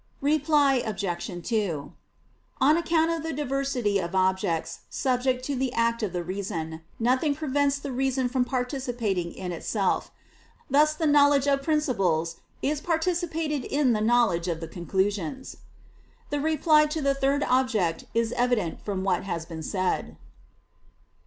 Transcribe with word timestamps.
Reply 0.21 0.81
Obj. 0.83 1.29
2: 1.47 1.93
On 2.59 2.75
account 2.75 3.11
of 3.11 3.21
the 3.21 3.31
diversity 3.31 3.99
of 3.99 4.15
objects 4.15 4.79
subject 4.89 5.45
to 5.45 5.55
the 5.55 5.71
act 5.73 6.01
of 6.01 6.11
the 6.11 6.23
reason, 6.23 6.81
nothing 6.99 7.35
prevents 7.35 7.77
the 7.77 7.91
reason 7.91 8.27
from 8.27 8.43
participating 8.43 9.31
in 9.31 9.51
itself: 9.51 10.09
thus 10.71 10.95
the 10.95 11.05
knowledge 11.05 11.45
of 11.47 11.61
principles 11.61 12.37
is 12.63 12.81
participated 12.81 13.63
in 13.63 13.93
the 13.93 14.01
knowledge 14.01 14.47
of 14.47 14.59
the 14.59 14.67
conclusions. 14.67 15.57
The 16.31 16.39
reply 16.39 16.87
to 16.87 16.99
the 17.03 17.13
third 17.13 17.43
object 17.43 18.05
is 18.15 18.31
evident 18.31 18.83
from 18.83 19.03
what 19.03 19.21
has 19.25 19.45
been 19.45 19.61
said. 19.61 20.17